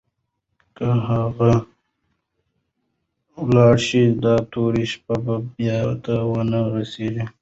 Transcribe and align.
که 0.75 0.85
هغه 1.09 1.51
لاړه 3.53 3.77
شي، 3.85 4.03
دا 4.23 4.35
توره 4.51 4.83
شپه 4.91 5.15
به 5.25 5.35
پای 5.51 5.73
ته 6.05 6.13
ونه 6.29 6.59
رسېږي. 6.75 7.23